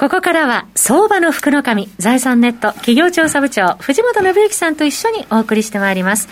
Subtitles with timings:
[0.00, 6.26] ここからは相場の福の神財産ネット企業調査部長藤本信之さんと一緒にお送りしてまいります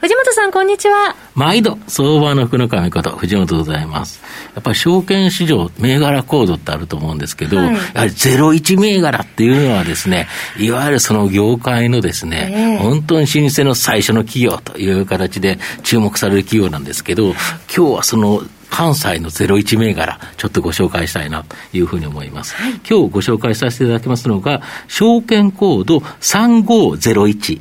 [0.00, 1.16] 藤本さん、こんにちは。
[1.34, 4.20] 毎度、相場の福の神こと、藤本でございます。
[4.54, 10.28] やっぱり証券市場、銘柄コードってあると思うんですけど、はい、やはり01銘柄っていうのはですね、
[10.58, 17.30] いわゆるその業界のですね、えー、本当に老舗の最初の企業という形で注目される企業なんですけど、
[17.74, 18.42] 今日はその
[18.74, 22.56] 関西の01銘柄、ちょっとご紹介したいなというふうに思います。
[22.56, 27.60] はい、今日ご紹介させていただきますのが、証券コード3501。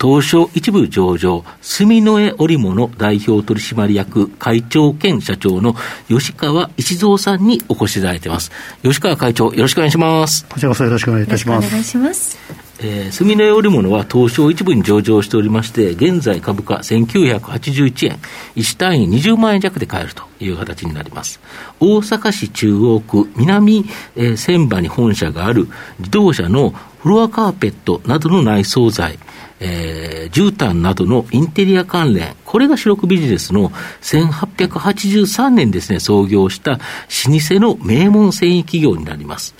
[0.00, 5.74] 東証一部上場、住之江織物代表取締役会長兼社長の
[6.08, 8.50] 吉川一蔵さんにお越しいただいています。
[8.82, 10.46] 吉川会長、よろしくお願いします。
[10.46, 11.68] こちらこそよろしくお願いいたします。
[11.68, 12.65] お願いします。
[12.78, 18.18] えー、住之江織物は東証一部に上場しておりまして、現在株価1981円、
[18.56, 21.40] 1単位20万円弱で買えるという形になります。
[21.80, 23.84] 大阪市中央区南、
[24.16, 25.68] えー、千葉に本社がある
[25.98, 29.18] 自動車のフロアカーペットなどの内装材、
[29.60, 33.70] えー、絨毯などのインテリア関連、これが主力ビジネスの
[34.02, 39.54] 1883年ですね、創業した老舗の名門繊維企業になります。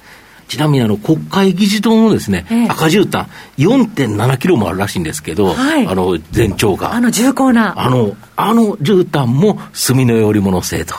[0.49, 3.27] ちなみにあの国会議事堂のですね、ええ、赤絨毯、
[3.59, 6.95] 4.7キロもあるらしいんですけど、はい、あの全長が。
[6.95, 7.81] あの重厚な。
[7.81, 10.95] あの、あの絨毯も墨の織物製と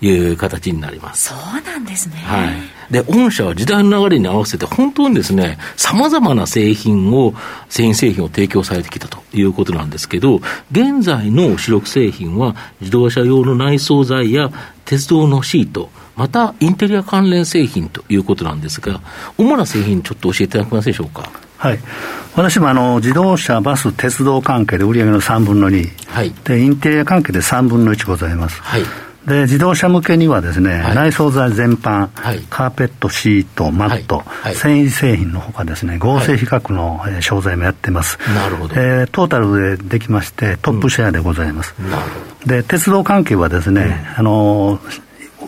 [0.00, 1.30] いう形になります。
[1.30, 2.16] そうなんですね。
[2.16, 2.92] はい。
[2.92, 7.34] で、御社は時代の流れに合わせて、本当にですね、様々な製品を、
[7.68, 14.50] 繊維製品を提供されてきたということなんですけど、現在の主力製品は、自動車用の内装材や
[14.84, 19.00] 鉄道のシート、またインテリア関連製品ということなんですが、
[19.38, 21.30] 主な製品、ちょっと教えていただけますでしょうか？
[21.58, 21.78] はい、
[22.34, 28.60] 私もあの自動車、バス、鉄道関係で売上の3分の2、はい、でインテリア関係で3分の1ございます。
[28.62, 28.82] はい
[29.26, 38.18] で自動車向けにはですね、はい、内装材全般、はい、カーペット、シート、マット、はい、繊維製品のほかですね、合成比較の、はい、商材もやってます。
[38.34, 38.74] なるほど。
[38.74, 41.72] えー、トータルでできまして、トップシェアでございます。
[41.78, 42.08] うん、なるほ
[42.48, 42.52] ど。
[42.52, 45.02] で、鉄道関係はですね、うん、あのー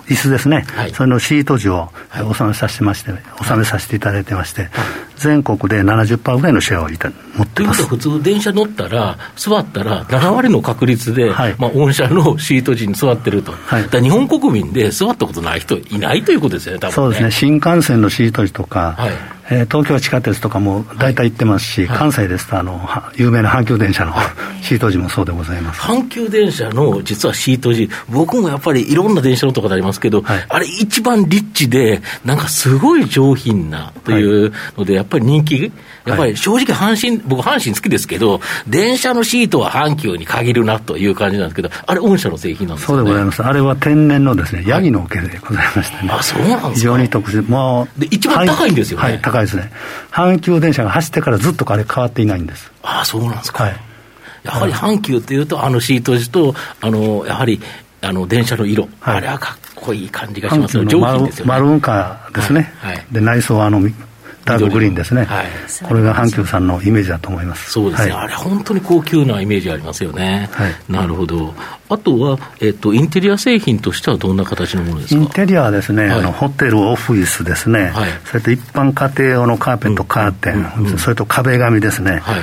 [0.09, 4.69] 椅子ですね、はい、それのシート地を納めさせてまして、納めさせていただいてまして、
[5.16, 7.84] 全国で70%ぐらいのシェアをいた持ってます。
[7.87, 16.94] 普通、電車乗ったら、座ったら、7割の確率で、はい、まあ、御社のシート地に座ってると、はい、日本国民で座ったことない人いないということですよね、多分ね。
[16.94, 19.12] そうですね、新幹線のシート地とか、はい
[19.50, 22.81] えー、東京地下鉄とかも大体行ってますし、はい、関西ですとあの
[23.16, 24.15] 有名な阪急電車の
[24.62, 35.72] シート時もそうでございます阪急電車の実はシート時僕もやっぱりいろんな電車のとこでありますけど、はい、あれ一番リッチでなんかすごい上品なというので、やっぱり人気
[36.04, 43.43] やっぱり正直阪神、僕阪神好きですけど、電車のシートは阪急に限るなという感じなんですけど、あれ、御社の製品なんですか、ね、そうでございます。
[43.43, 46.10] あれは天然のですね、ヤギの毛でございましてね。
[46.12, 46.71] あ、そうなんですか？
[46.75, 47.50] 非常に特殊。
[47.50, 48.00] もう。
[48.00, 49.19] で、一番高いんですよね。
[49.39, 49.72] はい、高いですね。
[50.11, 52.71] 阪急電車が走ってからずっとあれ変わっていないんです。
[52.83, 53.65] ああ、そうなんですか。
[53.65, 53.77] はい。
[54.45, 57.61] やはり阪急っていうと、あのシート地と、あの、やはり、
[58.03, 60.84] あの、電車の色、はい、あれはかっこいい感じがしますよ。
[60.84, 61.49] 上品ですよね。
[61.49, 62.72] マルーンカーですね。
[62.78, 63.06] はい。
[63.11, 63.81] で、内装はあの、
[64.44, 65.47] ダークグリーンですね、はい、
[65.82, 67.71] これが阪急さんのイメージだと思います。
[67.71, 71.55] そうですね、はい、あれ、本当に高級なイメージありますよね、はい、なるほど、
[71.88, 75.21] あとは、えっと、インテリア製品としてはどんな形のものですか？
[75.21, 77.93] インテリアはですね、あのホテル、オフィスですね、
[78.25, 80.60] それと一般家庭用のカーペット、カーテン、うん。
[80.60, 82.41] うんうん、それと壁紙ですね、はい。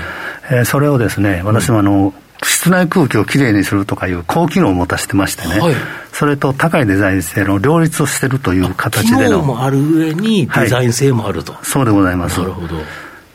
[0.50, 2.14] えー、それをですね、私もあの、
[2.44, 5.76] 室内空気をきれいにするとかいう高機能を持たせてましてね、はい、
[6.12, 9.42] それと高いデザイン性の両立をしてるという形での。
[9.42, 11.54] もある上にデザイン性もあると。
[11.54, 12.40] はい、そうでございます。
[12.40, 12.76] なるほど。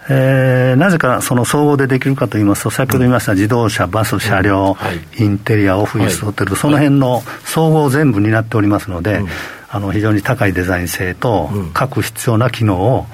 [0.09, 4.75] えー、なぜかその総合でできるかといいますと、先ほど言いました自動車、バス、車両、うん。
[4.75, 9.21] はい、インテリア、オフィス、ホテル、その辺の総合全部担っておりますので、
[9.69, 13.07] あの非常に高いデザイン性と、各必要な機能を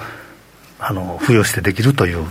[0.79, 2.25] あの付与してできるという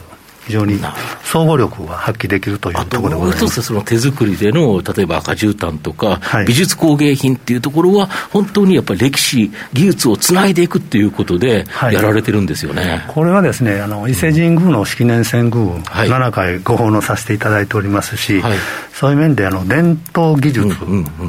[0.47, 0.79] 非常に
[1.23, 3.47] 総合力が発揮できるというところでございます。
[3.47, 18.59] 一つその手作りでの、例えば赤絨毯とか、はい、美術工芸品っていうところは、本当にやっぱり歴史、技術をつないでいくっていうことで、やられてるんですよね、はい、これはですね、あの伊勢神宮の式年遷宮、はい、7回ご奉納させていただいておりますし、はい、
[18.93, 20.69] そういう面であの伝統技術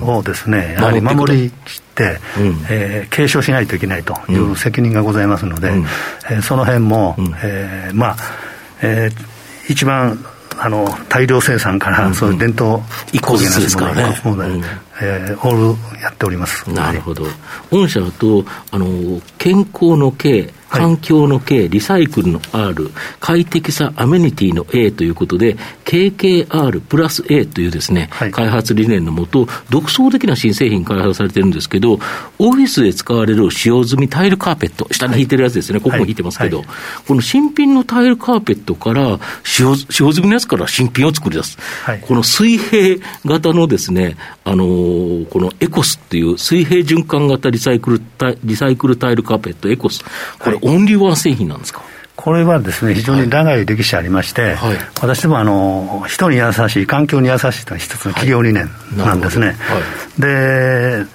[0.01, 8.17] をですね、やはり守りきって、うん、えー、継承しないといけないという責任がございますので、うん、えー、その辺も、うん、えー、まあ、
[8.83, 10.23] えー、一番
[10.59, 12.79] あの大量生産から、そういう伝統
[13.21, 14.61] 工芸なしもね、
[15.01, 16.69] えー、オールやっております。
[16.69, 17.25] なるほど、
[17.71, 22.89] 御社とあの健康の経環境の K、リサイクルの R、
[23.19, 25.55] 快適さ、アメニティの A ということで、
[25.85, 31.99] KKR プラス A というですね、はい、開発理念のもと、独創的な新製品開発されてるんですけど、
[32.39, 36.65] オフィスで使われる使用済みタイルカーペット、下に引いてるやつですね、ここも引いてますけど、はい。
[36.65, 41.57] はい、この新品のタイルカーペットから使用、使用済みのやつから新品を作り出す。
[42.01, 48.01] この水平型のですね、あのー、このエコスっていう水平循環型リサイクル
[48.43, 50.03] リサイクルタイルカーペットエコス。
[50.39, 51.83] これオンリーワン製品なんですか？
[52.15, 59.47] これはですね、非常に長い歴史ありまして、はい、私もあの人に優しい、環境に優しいというのは一つの企業理念なんですね。
[59.47, 59.53] は
[60.19, 61.05] い、で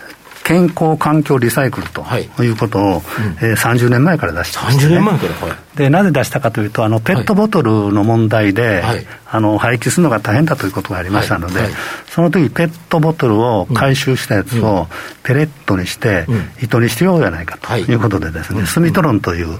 [0.48, 2.02] 健康環境リサイクルと
[2.42, 2.46] い。
[2.48, 3.02] うことを、はいうん、
[3.50, 11.62] えー、30年前から出してましね、30年前から、はい、でなぜ出したかというとあのペットボトルの問題で、はい、あの廃棄するのが大変だということがありましたので、はい。
[11.64, 11.74] はい、
[12.08, 14.86] その時ペットボトルを回収したやつを
[15.22, 16.24] ペレットにして、
[16.62, 17.94] 糸にしてようじゃないかとい。
[17.94, 19.58] うことでですね、スミトロンという、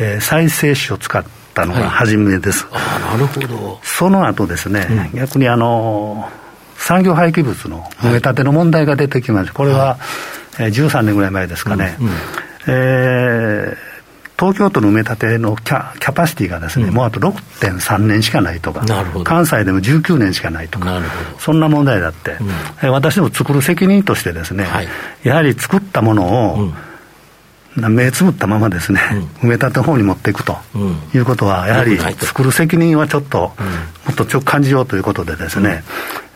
[0.00, 3.80] えー、再生紙を使ったのが初めです、なるほど。
[3.84, 6.28] その後ですね、逆にあの
[6.84, 9.98] 産業廃棄物の埋め立ての問題が出てきました、これは、
[10.60, 12.12] えー、13年ぐらい前ですかね、うんうん、
[12.68, 13.76] えー、
[14.38, 18.84] 東京都の埋め立てのキャキャパシティがですね、うん、もうあと6.3年しかないとか、
[19.24, 21.00] 関西でも19年しかないとか、
[21.38, 24.88] そんな問題だって、うん、えー、私ども作る責任としてですね、はい、
[25.22, 26.74] やはり作ったものを、うん
[27.76, 30.56] 目つぶったままですね、うん、埋め立ての方に持っていくと
[31.14, 33.52] いうことは、やはり作る責任はちょっと、
[34.06, 35.82] もっと強く感じようということでですね、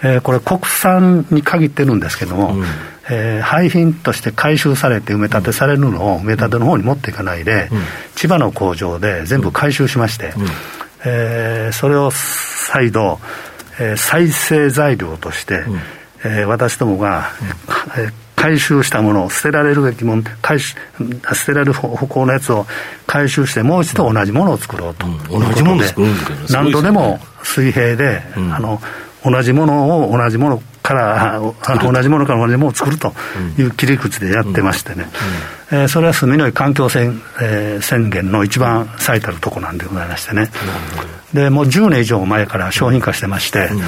[0.02, 2.64] えー、これ国産に限ってるんですけども、うん、
[3.10, 7.78] えー、廃品として回収されて埋め立てされるのを埋め立ての方に持っていかないで、うん、
[8.14, 10.46] 千葉の工場で全部回収しまして、うん、
[11.04, 13.18] えー、それを再度、
[13.80, 15.78] えー、再生材料として、うん、
[16.24, 17.30] えー、私どもが、
[17.96, 20.76] うん、えー回収したものを捨てられるべきもの回収
[21.34, 22.66] 捨てられる方向のやつを
[23.06, 26.14] 回収してもう一度同じものを作ろうと、うん、同じもの作るん
[26.48, 28.80] 何度でも水平で、うん、あの
[29.24, 33.12] 同じものを同じものから同じものから同じものを作ると
[33.58, 35.08] いう切り口でやってましてね、
[35.70, 35.78] うん。
[35.78, 40.50] うん、えー、それは住みのい環境宣,、えー、宣言の一番最たるとこなんでございましてね、
[41.34, 43.80] でもう10年以上前から商品化してまして、うん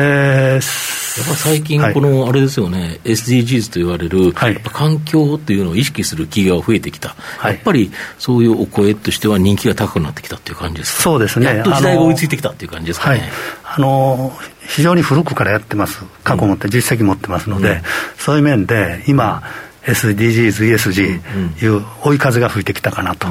[0.00, 13.28] えー、やっぱ最近、このあれですよね、はい、SDGs と言われる、はい、環境というのを意識する企業が増えてきた、はい、やっぱりそういうお声としては人気が高くなってきたっていう感じですか、そうですね、やっと時代が追いついてきたっていう感じですかね。
[13.64, 14.32] あの
[14.68, 17.82] 非常に古くからやってます、過去持って、実績持ってますので、うん、
[18.18, 19.42] そういう面で、今、
[19.84, 23.26] SDGs、ESG いう追い風が吹いてきたかなと。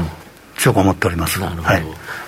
[0.68, 1.40] 強く思っております。
[1.40, 1.68] なるほど。
[1.68, 1.84] はい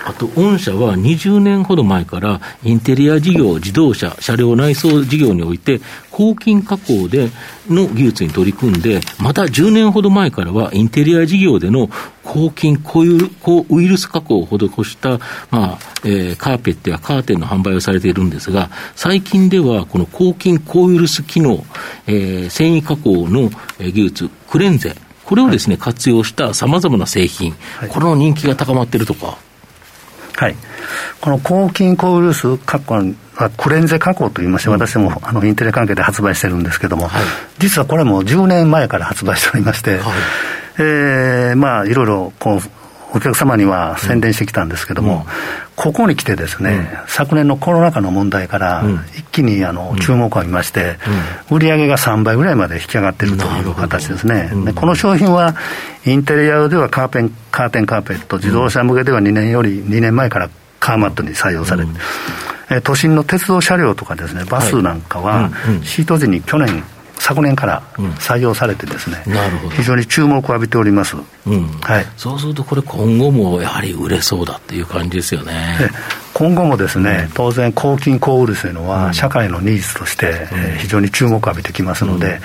[0.06, 7.30] あと、御社は20年ほど前から、インテリア事業、自動車、車両内装事業において、抗菌加工で
[7.70, 11.90] の技術に取り組んで、また10年ほど前からは、インテリア事業での
[12.24, 15.20] 抗菌、抗ウイルス加工を施した、
[15.52, 21.64] まあえー、カーペットやカーテンの販売をされているんですが、最近では、この抗菌、抗ウイルス機能、
[22.08, 24.96] えー、繊維加工の技術、クレンゼ、
[25.30, 29.38] これをですね、はい、活用したさまざまな製品、はい、この人気が高まっているとか。
[30.36, 30.56] はい、
[31.20, 32.96] この抗菌抗ウイルス加工
[33.36, 37.24] はクレンゼ加工といいまして、私もあのインテリ関係で発売してるんですけども、はい、
[37.60, 40.02] 実はこれも10年前から発売しておりまして、はい、
[40.80, 42.60] えー、まあいろいろこう
[43.14, 45.24] お客様には宣伝してきたんですけども、うん、
[45.76, 48.84] ここに来てですね、うん、昨年のコロナ禍の問題から、
[49.18, 50.98] 一気にあの注目を浴びまして、
[51.50, 54.52] うん、売上が3倍ぐらいまで引き上がっているという形ですね。
[54.66, 55.56] でこの商品は、
[56.06, 60.50] インテリアではカーペンカーテンカーペット、自動車向けでは2年より、2年前から
[60.80, 61.92] カーマットに採用されて、
[62.72, 65.50] え都心の鉄道車両とかですね、バスなんかは、
[65.84, 66.84] シート時に去年、
[67.30, 67.84] 昨年から
[68.18, 69.76] 採用されてですね、うん、なるほど。
[69.76, 75.78] 非常に注目を浴びております、うん、はい、そうするとこれ今後もやはり売れそうだっていう感じですよね。
[76.34, 82.40] 今後もですね、うん、当然抗菌抗ウイルスというのは社会のニーズとして、えー、非常に注目を浴びてきますので、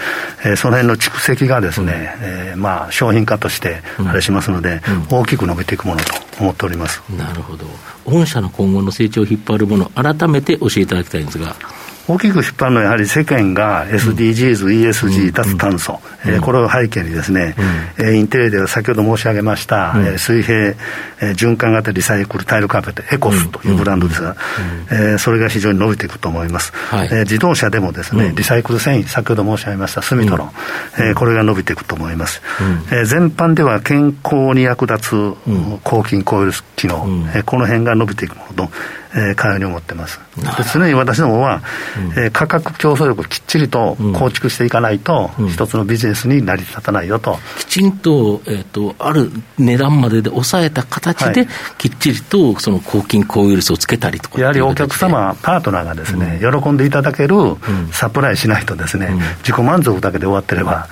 [0.44, 7.02] うん、えー、その辺の蓄積がですね、うん、えー、まあ、商品化としてあれしますので、大きく伸びていくものと思っております。
[7.16, 7.64] なるほど。
[8.04, 11.56] 御社の今後の成長を引っ張るもの改めて教えていただきたいんですが
[12.06, 17.54] 大きく引っ張るのはやはり世間が SDGs、うん、ESG、脱炭素、うん、えー、これを背景にですね、
[17.98, 24.36] うん、インテリでは先ほど申し上げました、うん、え水平、えー、循環型リサイクルタイルカーペットエコスというブランドですが、
[24.90, 30.50] うん、えー、それが非常に伸びていくと思います、はい、えー、自動車でもですね、リサイクル繊維先ほど申し上げましたスミトロン、
[30.98, 32.42] えー、これが伸びていくと思います、
[32.92, 38.70] えー、全般では健康に役立つ抗菌コイル機能、えー、この辺が伸びていくものと
[39.16, 40.20] えー、かように思ってます。
[40.72, 41.62] 常に私どもは、
[42.16, 47.38] うん、えー、価格競争力をきっちりと構築していかないと、うん、一つのビジネスに成り立たないよと。
[47.58, 54.40] きちんと、えっ、ー、と、ある値段までで抑えた形で、はい、きっちりとその抗菌抗ウイルスをつけたりとか。
[54.40, 57.36] やはりお客様、パートナーがですね、うん、喜んでいただける
[57.92, 60.88] サプライしないとですね、自己満足だけで終わってれば、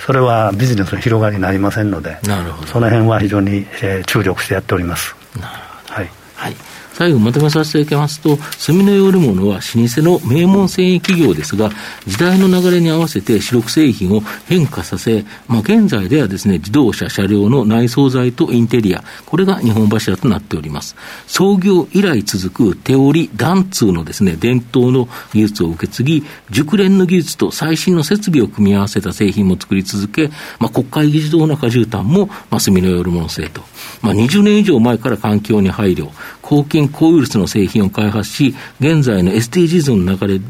[0.00, 5.14] それはビジネスの広がりになりませんので、なるほどその辺は非常に、えー、注力してやっております。
[5.38, 5.48] なる
[5.84, 5.94] ほど。
[5.94, 6.10] はい。
[6.36, 6.56] はい
[6.96, 11.68] 最後まとめさせていただきますと、住のよるものは老舗の名門繊維企業ですが、
[12.06, 20.96] 時代の流れに合わせて主力製品を変化させ、まあ、現在ではですね、自動車、車両の内装材とインテリア、これが日本柱となっております。
[21.26, 33.60] 創業以来続く手織り、段通のですね、伝統の技術を受け継ぎ、熟練の技術と最新の設備を組み合わせた製品も作り続け、まあ、国会議事堂の荷重端も、まあ、住のよるもの製と、
[34.00, 36.08] まあ、20年以上前から環境に配慮、
[36.46, 40.40] 抗菌抗ウイルスの製品を開発し、現在の SDGs の流れ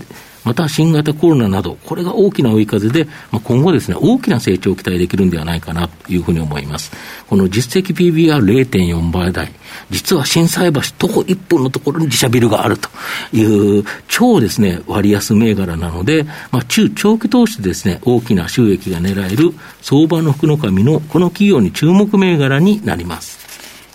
[0.45, 6.93] また新型コロナなど、これが大きな追い風で、まあ、今後ですね、大きな成長を期待できるんではないかなというふうに思います。
[7.27, 9.51] この実績 PBR0.4 倍台、
[9.91, 12.89] 実は心斎橋徒歩1分のところに自社ビルがあると
[13.33, 23.46] いう超ですね、割安銘柄なので、まあ、中長期投資でですね、大きな収益が狙える相場の福の神のこの企業に注目銘柄になります。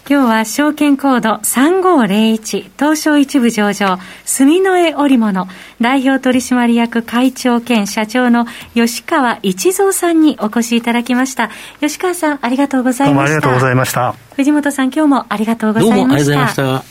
[0.09, 5.47] 今日は証券コード3501東証一部上場住の江織物
[5.79, 11.49] 代表取締役会長兼社長の吉川一蔵さんにお越しいただきました。
[11.79, 13.13] 吉川さんありがとうございました。
[13.13, 14.15] どうもありがとうございました。
[14.35, 15.95] 藤本さん今日もありがとうございました。
[15.97, 16.90] どうもありがとうございました